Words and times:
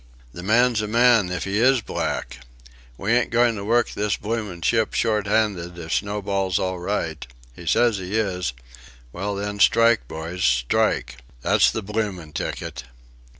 "The 0.33 0.41
man's 0.41 0.81
a 0.81 0.87
man 0.87 1.29
if 1.31 1.43
he 1.43 1.59
is 1.59 1.81
black." 1.81 2.39
"We 2.97 3.11
ain't 3.13 3.29
goin' 3.29 3.55
to 3.55 3.63
work 3.63 3.91
this 3.91 4.15
bloomin' 4.17 4.63
ship 4.63 4.95
shorthanded 4.95 5.77
if 5.77 5.93
Snowball's 5.93 6.57
all 6.57 6.79
right..." 6.79 7.23
"He 7.55 7.67
says 7.67 7.99
he 7.99 8.15
is." 8.17 8.53
"Well 9.13 9.35
then, 9.35 9.59
strike, 9.59 10.07
boys, 10.07 10.43
strike!" 10.43 11.17
"That's 11.43 11.69
the 11.69 11.83
bloomin' 11.83 12.33
ticket." 12.33 12.85